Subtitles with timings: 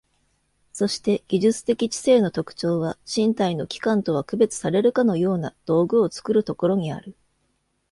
[0.73, 7.15] そして技術的知性の特徴は、身体の器官とは区別されるかような道具を作るところにある。